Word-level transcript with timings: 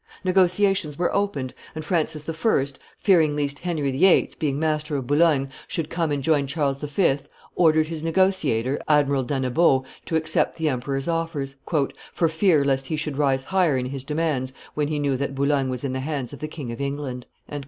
Negotiations 0.23 0.97
were 0.97 1.15
opened; 1.15 1.53
and 1.75 1.85
Francis 1.85 2.27
I., 2.27 2.65
fearing 2.97 3.35
least 3.35 3.59
Henry 3.59 3.91
VIII., 3.91 4.31
being 4.39 4.57
master 4.57 4.95
of 4.97 5.05
Boulogne, 5.05 5.49
should 5.67 5.91
come 5.91 6.11
and 6.11 6.23
join 6.23 6.47
Charles 6.47 6.79
V., 6.79 7.19
ordered 7.53 7.85
his 7.85 8.03
negotiator, 8.03 8.79
Admiral 8.87 9.21
d'Annebaut, 9.21 9.85
to 10.07 10.15
accept 10.15 10.55
the 10.55 10.69
emperor's 10.69 11.07
offers, 11.07 11.55
"for 12.15 12.27
fear 12.29 12.65
lest 12.65 12.87
he 12.87 12.95
should 12.95 13.19
rise 13.19 13.43
higher 13.43 13.77
in 13.77 13.85
his 13.85 14.03
demands 14.03 14.53
when 14.73 14.87
he 14.87 14.97
knew 14.97 15.15
that 15.17 15.35
Boulogne 15.35 15.69
was 15.69 15.83
in 15.83 15.93
the 15.93 15.99
hands 15.99 16.33
of 16.33 16.39
the 16.39 16.47
King 16.47 16.71
of 16.71 16.81
England." 16.81 17.27